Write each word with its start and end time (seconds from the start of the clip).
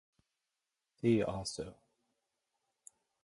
"See 0.99 1.21
also": 1.21 1.75
Compis. 2.85 2.93